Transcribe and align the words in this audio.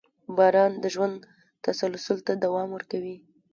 •باران 0.37 0.71
د 0.83 0.85
ژوند 0.93 1.15
تسلسل 1.65 2.17
ته 2.27 2.33
دوام 2.43 2.69
ورکوي. 2.73 3.17